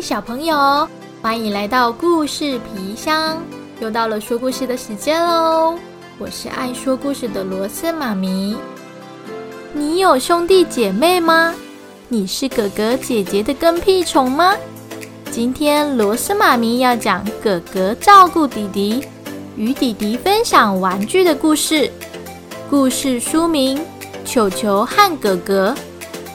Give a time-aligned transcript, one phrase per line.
[0.00, 0.88] 小朋友，
[1.20, 3.42] 欢迎来到故事皮箱，
[3.80, 5.76] 又到了说故事的时间喽！
[6.18, 8.56] 我是爱说故事的罗斯妈咪。
[9.72, 11.54] 你有兄弟姐妹吗？
[12.08, 14.54] 你是哥哥姐姐的跟屁虫吗？
[15.30, 19.04] 今天罗斯妈咪要讲哥哥照顾弟弟，
[19.56, 21.90] 与弟弟分享玩具的故事。
[22.70, 23.80] 故事书名：
[24.24, 25.74] 球球和哥哥。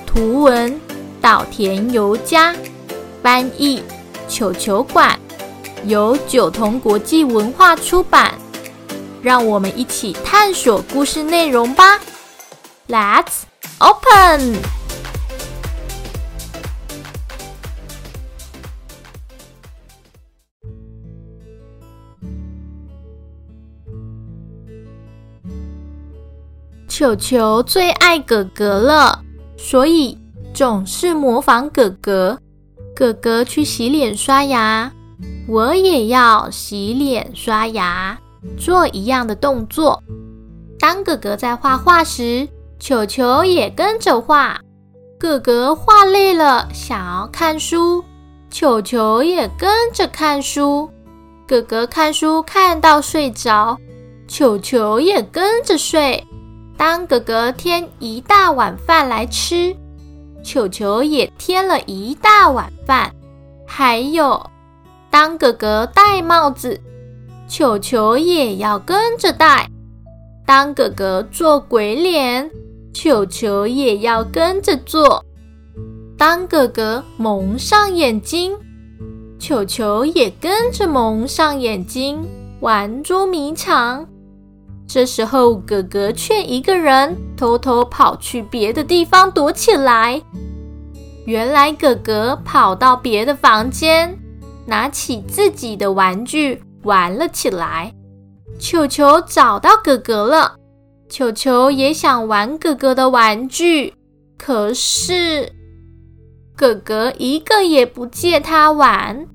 [0.06, 0.80] 图文：
[1.22, 2.54] 稻田由佳。
[3.24, 3.82] 翻译：
[4.28, 5.18] 球球馆，
[5.86, 8.34] 由九童国际文化出版。
[9.22, 11.98] 让我们一起探索故事内容吧。
[12.90, 13.44] Let's
[13.80, 14.58] open。
[26.90, 29.24] 球球最爱哥哥了，
[29.58, 30.20] 所以
[30.54, 32.38] 总是模仿哥哥。
[32.96, 34.92] 哥哥去洗脸刷牙，
[35.48, 38.18] 我也要洗脸刷牙，
[38.58, 40.02] 做一样的动作。
[40.80, 42.48] 当哥哥在画画时，
[42.80, 44.60] 球球也跟着画。
[45.20, 48.04] 哥哥画累了，想要看书，
[48.52, 50.90] 球球也跟着看书。
[51.48, 53.78] 哥哥看书看到睡着，
[54.28, 56.24] 球球也跟着睡。
[56.78, 59.76] 当哥哥添一大碗饭来吃。
[60.44, 63.12] 球球也添了一大碗饭，
[63.66, 64.50] 还有，
[65.10, 66.80] 当哥哥戴帽子，
[67.48, 69.66] 球球也要跟着戴；
[70.46, 72.52] 当哥哥做鬼脸，
[72.94, 75.24] 球球也要跟着做；
[76.18, 78.56] 当哥哥蒙上眼睛，
[79.40, 82.22] 球球也跟着蒙上眼睛
[82.60, 84.06] 玩捉迷藏。
[84.94, 90.22] 这时候，哥哥却一个人偷偷跑去别的地方躲起来。
[91.26, 94.16] 原来，哥哥跑到别的房间，
[94.68, 97.92] 拿起自己的玩具玩了起来。
[98.60, 100.58] 球球找到哥哥了，
[101.10, 103.96] 球球也想玩哥哥的玩具，
[104.38, 105.52] 可是
[106.56, 109.26] 哥哥一个也不借他玩，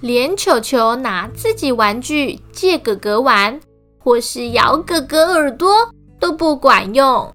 [0.00, 3.60] 连球球拿自己玩具借哥哥玩。
[4.02, 5.70] 或是咬哥哥耳朵
[6.18, 7.32] 都不管用，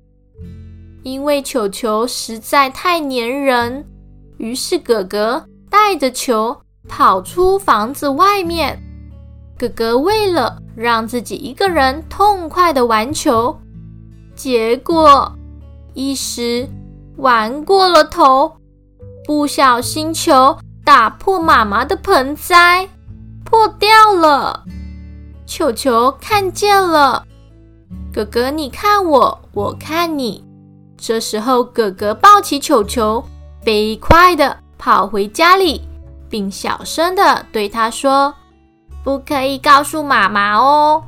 [1.03, 3.85] 因为球球实在太粘人。
[4.38, 6.55] 于是哥哥带着球
[6.88, 8.78] 跑出房子外面。
[9.57, 13.57] 哥哥为了让自己一个人痛快的玩球，
[14.35, 15.31] 结果
[15.94, 16.67] 一时
[17.16, 18.57] 玩过了头，
[19.25, 20.55] 不小心球
[20.85, 22.88] 打破妈妈的盆栽，
[23.44, 24.63] 破掉了。
[25.47, 27.25] 球球看见了
[28.13, 30.44] 哥哥，你看我，我看你。
[30.97, 33.24] 这时候，哥哥抱起球球，
[33.63, 35.88] 飞快的跑回家里，
[36.30, 38.34] 并小声的对他说
[39.06, 41.02] ：“不可以告诉妈妈哦。”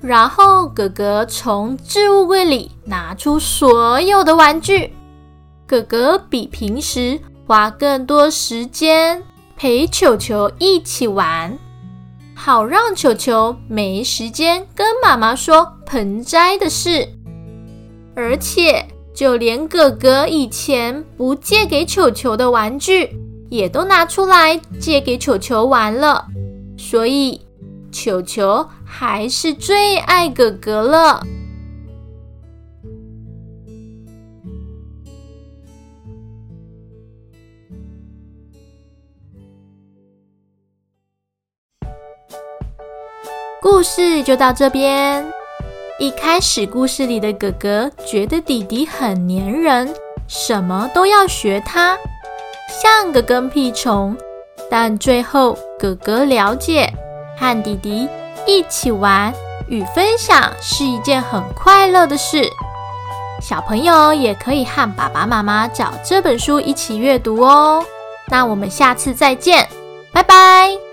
[0.00, 4.94] 然后，哥哥从置物柜里拿出所有的玩具。
[5.66, 9.22] 哥哥比平时花更多时间
[9.56, 11.58] 陪球球一起玩。
[12.46, 17.08] 好让球球没时间跟妈妈说盆栽的事，
[18.14, 23.10] 而且就连哥哥以前不借给球球的玩具，
[23.50, 26.24] 也都拿出来借给球球玩了。
[26.78, 27.40] 所以
[27.90, 31.26] 球球还是最爱哥哥了。
[43.68, 45.26] 故事就到这边。
[45.98, 49.92] 一开始，故事里的哥哥觉得弟弟很粘人，
[50.28, 51.98] 什么都要学他，
[52.80, 54.16] 像个跟屁虫。
[54.70, 56.88] 但最后，哥哥了解，
[57.36, 58.08] 和弟弟
[58.46, 59.34] 一起玩
[59.66, 62.48] 与分享是一件很快乐的事。
[63.42, 67.84] 小朋友也可以和爸爸妈妈找这本书一起阅读哦。
[68.28, 69.68] 那我们下次再见，
[70.12, 70.85] 拜拜。